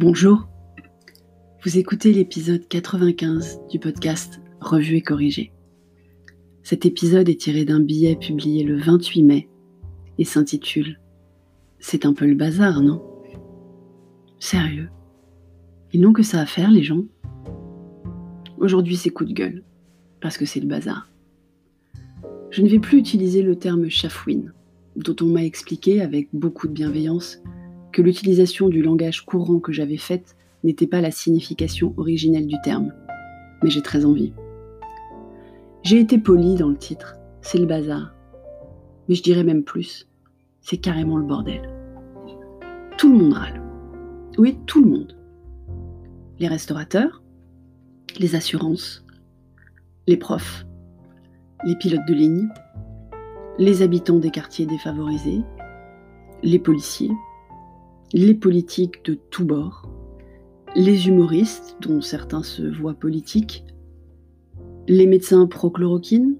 Bonjour, 0.00 0.48
vous 1.62 1.78
écoutez 1.78 2.12
l'épisode 2.12 2.66
95 2.66 3.60
du 3.70 3.78
podcast 3.78 4.40
Revue 4.60 4.96
et 4.96 5.02
corrigé. 5.02 5.52
Cet 6.64 6.84
épisode 6.84 7.28
est 7.28 7.40
tiré 7.40 7.64
d'un 7.64 7.78
billet 7.78 8.16
publié 8.16 8.64
le 8.64 8.76
28 8.76 9.22
mai 9.22 9.48
et 10.18 10.24
s'intitule 10.24 10.98
C'est 11.78 12.06
un 12.06 12.12
peu 12.12 12.26
le 12.26 12.34
bazar, 12.34 12.82
non? 12.82 13.04
Sérieux 14.40 14.88
Ils 15.92 16.00
n'ont 16.00 16.12
que 16.12 16.24
ça 16.24 16.40
à 16.40 16.46
faire, 16.46 16.72
les 16.72 16.82
gens 16.82 17.04
Aujourd'hui, 18.58 18.96
c'est 18.96 19.10
coup 19.10 19.24
de 19.24 19.32
gueule, 19.32 19.62
parce 20.20 20.36
que 20.36 20.44
c'est 20.44 20.60
le 20.60 20.66
bazar. 20.66 21.08
Je 22.50 22.62
ne 22.62 22.68
vais 22.68 22.80
plus 22.80 22.98
utiliser 22.98 23.42
le 23.42 23.54
terme 23.54 23.88
chafouine, 23.88 24.54
dont 24.96 25.14
on 25.20 25.26
m'a 25.26 25.44
expliqué 25.44 26.02
avec 26.02 26.30
beaucoup 26.32 26.66
de 26.66 26.72
bienveillance 26.72 27.40
que 27.94 28.02
l'utilisation 28.02 28.68
du 28.68 28.82
langage 28.82 29.24
courant 29.24 29.60
que 29.60 29.72
j'avais 29.72 29.96
faite 29.96 30.36
n'était 30.64 30.88
pas 30.88 31.00
la 31.00 31.12
signification 31.12 31.94
originelle 31.96 32.48
du 32.48 32.56
terme. 32.64 32.92
Mais 33.62 33.70
j'ai 33.70 33.82
très 33.82 34.04
envie. 34.04 34.32
J'ai 35.84 36.00
été 36.00 36.18
poli 36.18 36.56
dans 36.56 36.70
le 36.70 36.76
titre, 36.76 37.14
c'est 37.40 37.58
le 37.58 37.66
bazar. 37.66 38.12
Mais 39.08 39.14
je 39.14 39.22
dirais 39.22 39.44
même 39.44 39.62
plus, 39.62 40.08
c'est 40.60 40.78
carrément 40.78 41.16
le 41.18 41.24
bordel. 41.24 41.70
Tout 42.98 43.12
le 43.12 43.18
monde 43.18 43.34
râle. 43.34 43.62
Oui, 44.38 44.58
tout 44.66 44.82
le 44.82 44.90
monde. 44.90 45.16
Les 46.40 46.48
restaurateurs, 46.48 47.22
les 48.18 48.34
assurances, 48.34 49.06
les 50.08 50.16
profs, 50.16 50.66
les 51.64 51.76
pilotes 51.76 52.08
de 52.08 52.14
ligne, 52.14 52.48
les 53.58 53.82
habitants 53.82 54.18
des 54.18 54.32
quartiers 54.32 54.66
défavorisés, 54.66 55.42
les 56.42 56.58
policiers, 56.58 57.12
les 58.16 58.32
politiques 58.32 59.04
de 59.04 59.14
tous 59.14 59.44
bords, 59.44 59.90
les 60.76 61.08
humoristes, 61.08 61.76
dont 61.80 62.00
certains 62.00 62.44
se 62.44 62.62
voient 62.62 62.94
politiques, 62.94 63.64
les 64.86 65.08
médecins 65.08 65.48
pro-chloroquine, 65.48 66.36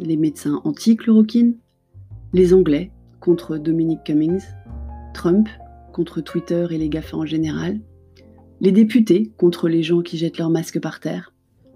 les 0.00 0.16
médecins 0.16 0.60
anti-chloroquine, 0.64 1.54
les 2.32 2.52
Anglais 2.52 2.90
contre 3.20 3.56
Dominic 3.56 4.02
Cummings, 4.02 4.42
Trump 5.14 5.48
contre 5.92 6.22
Twitter 6.22 6.66
et 6.72 6.78
les 6.78 6.88
GAFA 6.88 7.16
en 7.16 7.24
général, 7.24 7.78
les 8.60 8.72
députés 8.72 9.30
contre 9.36 9.68
les 9.68 9.84
gens 9.84 10.02
qui 10.02 10.18
jettent 10.18 10.38
leurs 10.38 10.50
masques 10.50 10.80
par 10.80 10.98
terre, 10.98 11.32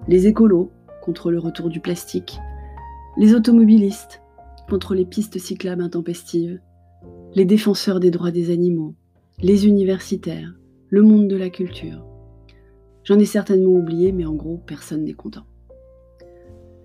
les 0.08 0.26
écolos 0.26 0.72
contre 1.04 1.30
le 1.30 1.38
retour 1.38 1.68
du 1.68 1.78
plastique, 1.78 2.40
les 3.16 3.32
automobilistes 3.32 4.22
contre 4.68 4.96
les 4.96 5.04
pistes 5.04 5.38
cyclables 5.38 5.82
intempestives, 5.82 6.58
les 7.36 7.44
défenseurs 7.44 8.00
des 8.00 8.10
droits 8.10 8.32
des 8.32 8.50
animaux, 8.50 8.96
les 9.42 9.66
universitaires, 9.66 10.54
le 10.88 11.02
monde 11.02 11.28
de 11.28 11.36
la 11.36 11.50
culture. 11.50 12.02
J'en 13.04 13.18
ai 13.18 13.26
certainement 13.26 13.72
oublié, 13.72 14.10
mais 14.10 14.24
en 14.24 14.34
gros, 14.34 14.56
personne 14.66 15.04
n'est 15.04 15.12
content. 15.12 15.44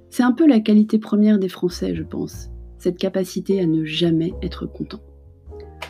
C'est 0.09 0.23
un 0.23 0.33
peu 0.33 0.45
la 0.45 0.59
qualité 0.59 0.99
première 0.99 1.39
des 1.39 1.47
Français, 1.47 1.95
je 1.95 2.03
pense, 2.03 2.49
cette 2.77 2.97
capacité 2.97 3.61
à 3.61 3.67
ne 3.67 3.85
jamais 3.85 4.33
être 4.41 4.65
content. 4.65 5.01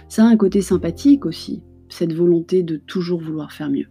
Ça 0.08 0.24
a 0.24 0.28
un 0.28 0.38
côté 0.38 0.62
sympathique 0.62 1.26
aussi, 1.26 1.64
cette 1.90 2.14
volonté 2.14 2.62
de 2.62 2.78
toujours 2.78 3.22
vouloir 3.22 3.52
faire 3.52 3.72
mieux. 3.72 3.88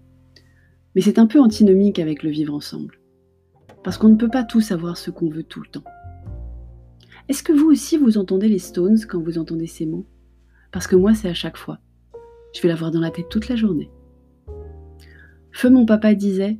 Mais 0.94 1.00
c'est 1.00 1.18
un 1.18 1.26
peu 1.26 1.40
antinomique 1.40 1.98
avec 1.98 2.22
le 2.22 2.30
vivre 2.30 2.54
ensemble. 2.54 3.00
Parce 3.82 3.98
qu'on 3.98 4.10
ne 4.10 4.16
peut 4.16 4.30
pas 4.30 4.44
tous 4.44 4.70
avoir 4.70 4.96
ce 4.96 5.10
qu'on 5.10 5.28
veut 5.28 5.42
tout 5.42 5.60
le 5.60 5.68
temps. 5.68 5.84
Est-ce 7.28 7.42
que 7.42 7.52
vous 7.52 7.68
aussi 7.68 7.96
vous 7.96 8.16
entendez 8.16 8.46
les 8.46 8.58
Stones 8.60 9.00
quand 9.08 9.20
vous 9.20 9.38
entendez 9.38 9.66
ces 9.66 9.86
mots? 9.86 10.06
Parce 10.70 10.86
que 10.86 10.96
moi, 10.96 11.14
c'est 11.14 11.28
à 11.28 11.34
chaque 11.34 11.56
fois. 11.56 11.80
Je 12.52 12.62
vais 12.62 12.68
l'avoir 12.68 12.90
dans 12.90 13.00
la 13.00 13.10
tête 13.10 13.28
toute 13.28 13.48
la 13.48 13.56
journée. 13.56 13.90
Feu 15.52 15.70
mon 15.70 15.86
papa 15.86 16.14
disait 16.14 16.58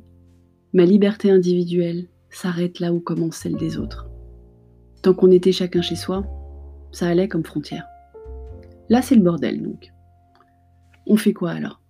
Ma 0.73 0.85
liberté 0.85 1.31
individuelle 1.31 2.07
s'arrête 2.29 2.79
là 2.79 2.93
où 2.93 2.99
commence 2.99 3.37
celle 3.37 3.57
des 3.57 3.77
autres. 3.77 4.09
Tant 5.01 5.13
qu'on 5.13 5.31
était 5.31 5.51
chacun 5.51 5.81
chez 5.81 5.95
soi, 5.95 6.25
ça 6.91 7.07
allait 7.07 7.27
comme 7.27 7.43
frontière. 7.43 7.85
Là, 8.89 9.01
c'est 9.01 9.15
le 9.15 9.21
bordel 9.21 9.61
donc. 9.61 9.91
On 11.07 11.17
fait 11.17 11.33
quoi 11.33 11.51
alors? 11.51 11.81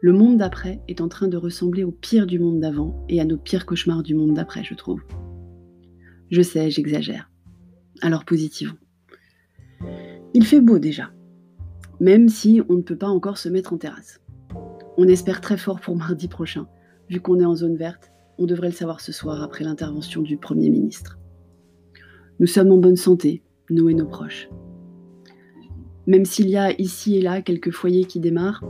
Le 0.00 0.12
monde 0.12 0.38
d'après 0.38 0.80
est 0.88 1.00
en 1.00 1.08
train 1.08 1.28
de 1.28 1.36
ressembler 1.36 1.84
au 1.84 1.92
pire 1.92 2.26
du 2.26 2.38
monde 2.38 2.60
d'avant 2.60 3.04
et 3.08 3.20
à 3.20 3.24
nos 3.24 3.36
pires 3.36 3.66
cauchemars 3.66 4.02
du 4.02 4.14
monde 4.14 4.34
d'après, 4.34 4.64
je 4.64 4.74
trouve. 4.74 5.02
Je 6.30 6.42
sais, 6.42 6.70
j'exagère. 6.70 7.30
Alors 8.00 8.24
positivons. 8.24 8.76
Il 10.34 10.46
fait 10.46 10.60
beau 10.60 10.78
déjà 10.78 11.10
même 12.02 12.28
si 12.28 12.60
on 12.68 12.74
ne 12.74 12.82
peut 12.82 12.96
pas 12.96 13.06
encore 13.06 13.38
se 13.38 13.48
mettre 13.48 13.72
en 13.72 13.78
terrasse. 13.78 14.20
On 14.96 15.06
espère 15.06 15.40
très 15.40 15.56
fort 15.56 15.80
pour 15.80 15.94
mardi 15.94 16.26
prochain. 16.26 16.66
Vu 17.08 17.20
qu'on 17.20 17.38
est 17.38 17.44
en 17.44 17.54
zone 17.54 17.76
verte, 17.76 18.10
on 18.38 18.46
devrait 18.46 18.70
le 18.70 18.74
savoir 18.74 19.00
ce 19.00 19.12
soir 19.12 19.40
après 19.40 19.62
l'intervention 19.62 20.20
du 20.20 20.36
Premier 20.36 20.68
ministre. 20.68 21.20
Nous 22.40 22.48
sommes 22.48 22.72
en 22.72 22.78
bonne 22.78 22.96
santé, 22.96 23.44
nous 23.70 23.88
et 23.88 23.94
nos 23.94 24.06
proches. 24.06 24.50
Même 26.08 26.24
s'il 26.24 26.48
y 26.48 26.56
a 26.56 26.72
ici 26.80 27.16
et 27.16 27.22
là 27.22 27.40
quelques 27.40 27.70
foyers 27.70 28.04
qui 28.04 28.18
démarrent, 28.18 28.64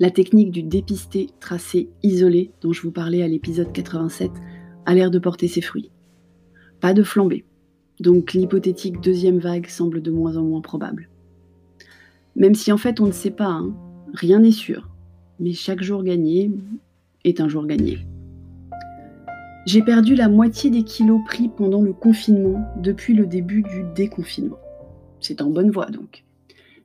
la 0.00 0.10
technique 0.10 0.50
du 0.50 0.64
dépisté, 0.64 1.28
tracé, 1.38 1.88
isolé, 2.02 2.50
dont 2.62 2.72
je 2.72 2.82
vous 2.82 2.90
parlais 2.90 3.22
à 3.22 3.28
l'épisode 3.28 3.70
87, 3.70 4.32
a 4.86 4.94
l'air 4.94 5.12
de 5.12 5.20
porter 5.20 5.46
ses 5.46 5.60
fruits. 5.60 5.92
Pas 6.80 6.94
de 6.94 7.04
flambée, 7.04 7.44
donc 8.00 8.32
l'hypothétique 8.32 9.00
deuxième 9.00 9.38
vague 9.38 9.68
semble 9.68 10.02
de 10.02 10.10
moins 10.10 10.36
en 10.36 10.42
moins 10.42 10.62
probable. 10.62 11.10
Même 12.36 12.54
si 12.54 12.72
en 12.72 12.76
fait 12.76 13.00
on 13.00 13.06
ne 13.06 13.12
sait 13.12 13.30
pas, 13.30 13.50
hein. 13.50 13.74
rien 14.12 14.40
n'est 14.40 14.50
sûr. 14.50 14.88
Mais 15.38 15.52
chaque 15.52 15.82
jour 15.82 16.02
gagné 16.02 16.50
est 17.24 17.40
un 17.40 17.48
jour 17.48 17.66
gagné. 17.66 17.98
J'ai 19.66 19.82
perdu 19.82 20.14
la 20.14 20.28
moitié 20.28 20.70
des 20.70 20.82
kilos 20.82 21.20
pris 21.26 21.48
pendant 21.48 21.80
le 21.80 21.92
confinement 21.92 22.64
depuis 22.82 23.14
le 23.14 23.26
début 23.26 23.62
du 23.62 23.84
déconfinement. 23.94 24.58
C'est 25.20 25.40
en 25.40 25.50
bonne 25.50 25.70
voie 25.70 25.86
donc. 25.86 26.24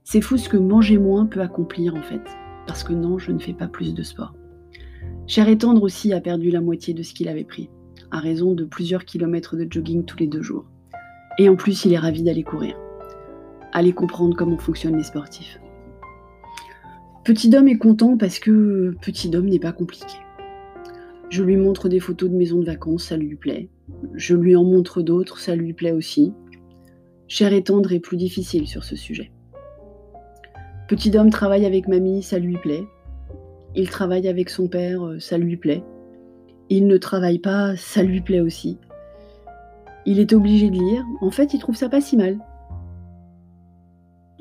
C'est 0.03 0.21
fou 0.21 0.37
ce 0.37 0.49
que 0.49 0.57
manger 0.57 0.97
moins 0.97 1.25
peut 1.25 1.41
accomplir 1.41 1.95
en 1.95 2.01
fait. 2.01 2.21
Parce 2.67 2.83
que 2.83 2.93
non, 2.93 3.17
je 3.17 3.31
ne 3.31 3.39
fais 3.39 3.53
pas 3.53 3.67
plus 3.67 3.93
de 3.93 4.03
sport. 4.03 4.33
Cher 5.27 5.49
et 5.49 5.57
tendre 5.57 5.83
aussi 5.83 6.13
a 6.13 6.21
perdu 6.21 6.51
la 6.51 6.61
moitié 6.61 6.93
de 6.93 7.03
ce 7.03 7.13
qu'il 7.13 7.27
avait 7.27 7.43
pris, 7.43 7.69
à 8.11 8.19
raison 8.19 8.53
de 8.53 8.63
plusieurs 8.63 9.05
kilomètres 9.05 9.55
de 9.55 9.67
jogging 9.69 10.05
tous 10.05 10.17
les 10.17 10.27
deux 10.27 10.41
jours. 10.41 10.65
Et 11.37 11.49
en 11.49 11.55
plus, 11.55 11.85
il 11.85 11.93
est 11.93 11.99
ravi 11.99 12.23
d'aller 12.23 12.43
courir 12.43 12.75
aller 13.71 13.93
comprendre 13.93 14.35
comment 14.35 14.57
fonctionnent 14.57 14.97
les 14.97 15.03
sportifs. 15.03 15.59
Petit 17.23 17.49
Dom 17.49 17.67
est 17.67 17.77
content 17.77 18.17
parce 18.17 18.39
que 18.39 18.95
Petit 19.01 19.29
Dom 19.29 19.45
n'est 19.45 19.59
pas 19.59 19.71
compliqué. 19.71 20.15
Je 21.29 21.43
lui 21.43 21.57
montre 21.57 21.89
des 21.89 21.99
photos 21.99 22.29
de 22.29 22.35
maisons 22.35 22.59
de 22.59 22.65
vacances, 22.65 23.03
ça 23.03 23.17
lui 23.17 23.35
plaît. 23.35 23.69
Je 24.15 24.35
lui 24.35 24.55
en 24.55 24.63
montre 24.63 25.01
d'autres, 25.01 25.37
ça 25.37 25.55
lui 25.55 25.73
plaît 25.73 25.91
aussi. 25.91 26.33
Cher 27.27 27.53
et 27.53 27.63
tendre 27.63 27.91
est 27.91 27.99
plus 27.99 28.17
difficile 28.17 28.67
sur 28.67 28.83
ce 28.83 28.95
sujet. 28.95 29.31
Petit 30.87 31.11
Dom 31.11 31.29
travaille 31.29 31.67
avec 31.67 31.87
mamie, 31.87 32.23
ça 32.23 32.39
lui 32.39 32.57
plaît. 32.57 32.83
Il 33.75 33.89
travaille 33.89 34.27
avec 34.27 34.49
son 34.49 34.67
père, 34.67 35.01
ça 35.19 35.37
lui 35.37 35.55
plaît. 35.55 35.83
Il 36.69 36.87
ne 36.87 36.97
travaille 36.97 37.37
pas, 37.37 37.75
ça 37.75 38.01
lui 38.01 38.21
plaît 38.21 38.41
aussi. 38.41 38.79
Il 40.07 40.19
est 40.19 40.33
obligé 40.33 40.71
de 40.71 40.75
lire, 40.75 41.05
en 41.21 41.29
fait 41.29 41.53
il 41.53 41.59
trouve 41.59 41.75
ça 41.75 41.89
pas 41.89 42.01
si 42.01 42.17
mal. 42.17 42.39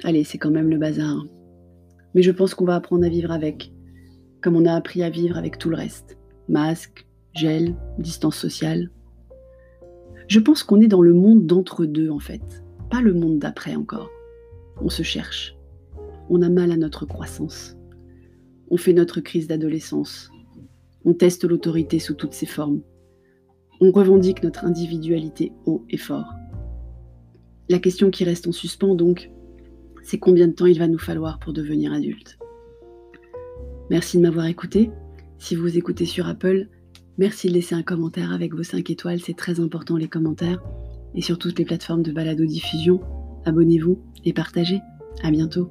Allez, 0.08 0.24
c'est 0.24 0.38
quand 0.38 0.50
même 0.50 0.70
le 0.70 0.78
bazar. 0.78 1.26
Mais 2.14 2.22
je 2.22 2.30
pense 2.30 2.54
qu'on 2.54 2.64
va 2.64 2.76
apprendre 2.76 3.04
à 3.04 3.10
vivre 3.10 3.30
avec, 3.30 3.74
comme 4.40 4.56
on 4.56 4.64
a 4.64 4.72
appris 4.72 5.02
à 5.02 5.10
vivre 5.10 5.36
avec 5.36 5.58
tout 5.58 5.68
le 5.68 5.76
reste. 5.76 6.16
Masque, 6.48 7.06
gel, 7.34 7.76
distance 7.98 8.38
sociale. 8.38 8.90
Je 10.26 10.40
pense 10.40 10.62
qu'on 10.62 10.80
est 10.80 10.88
dans 10.88 11.02
le 11.02 11.12
monde 11.12 11.44
d'entre-deux 11.44 12.08
en 12.08 12.20
fait, 12.20 12.40
pas 12.90 13.02
le 13.02 13.12
monde 13.12 13.38
d'après 13.38 13.76
encore. 13.76 14.08
On 14.80 14.88
se 14.88 15.02
cherche. 15.02 15.58
On 16.30 16.40
a 16.40 16.48
mal 16.48 16.72
à 16.72 16.78
notre 16.78 17.04
croissance. 17.04 17.76
On 18.70 18.78
fait 18.78 18.94
notre 18.94 19.20
crise 19.20 19.46
d'adolescence. 19.46 20.30
On 21.04 21.12
teste 21.12 21.44
l'autorité 21.44 21.98
sous 21.98 22.14
toutes 22.14 22.32
ses 22.32 22.46
formes. 22.46 22.80
On 23.82 23.90
revendique 23.90 24.42
notre 24.42 24.64
individualité 24.64 25.52
haut 25.66 25.84
et 25.90 25.98
fort. 25.98 26.32
La 27.68 27.78
question 27.78 28.08
qui 28.08 28.24
reste 28.24 28.46
en 28.46 28.52
suspens 28.52 28.94
donc, 28.94 29.30
c'est 30.02 30.18
combien 30.18 30.48
de 30.48 30.52
temps 30.52 30.66
il 30.66 30.78
va 30.78 30.88
nous 30.88 30.98
falloir 30.98 31.38
pour 31.38 31.52
devenir 31.52 31.92
adulte. 31.92 32.38
Merci 33.90 34.18
de 34.18 34.22
m'avoir 34.22 34.46
écouté. 34.46 34.90
Si 35.38 35.54
vous 35.54 35.78
écoutez 35.78 36.04
sur 36.04 36.26
Apple, 36.26 36.68
merci 37.16 37.48
de 37.48 37.54
laisser 37.54 37.74
un 37.74 37.82
commentaire 37.82 38.32
avec 38.32 38.54
vos 38.54 38.62
5 38.62 38.90
étoiles, 38.90 39.20
c'est 39.20 39.36
très 39.36 39.60
important 39.60 39.96
les 39.96 40.08
commentaires. 40.08 40.62
Et 41.14 41.22
sur 41.22 41.38
toutes 41.38 41.58
les 41.58 41.64
plateformes 41.64 42.02
de 42.02 42.12
balado-diffusion, 42.12 43.00
abonnez-vous 43.44 43.98
et 44.24 44.32
partagez. 44.32 44.80
À 45.22 45.30
bientôt. 45.30 45.70